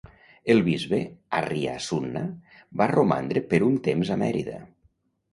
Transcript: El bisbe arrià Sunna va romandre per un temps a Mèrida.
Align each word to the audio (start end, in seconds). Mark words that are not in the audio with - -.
El 0.51 0.61
bisbe 0.67 0.99
arrià 1.39 1.75
Sunna 1.87 2.23
va 2.81 2.87
romandre 2.93 3.43
per 3.51 3.59
un 3.67 3.77
temps 3.89 4.11
a 4.15 4.19
Mèrida. 4.23 4.57